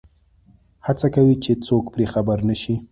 هڅه 0.87 1.07
کوي 1.15 1.35
چې 1.43 1.51
څوک 1.65 1.83
پرې 1.93 2.05
خبر 2.13 2.37
نه 2.49 2.55
شي. 2.61 2.75